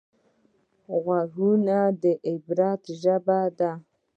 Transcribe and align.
غوږونه 1.03 1.77
د 2.01 2.03
عبرت 2.29 2.81
ژبه 3.01 3.39
ده 3.57 3.71